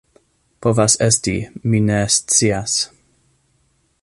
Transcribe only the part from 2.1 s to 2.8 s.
scias.